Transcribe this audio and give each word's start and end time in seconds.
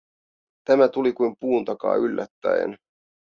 Tämä 0.67 0.87
tuli 0.87 1.13
kuin 1.13 1.35
puun 1.39 1.65
takaa 1.65 1.95
yllättäen. 1.95 2.77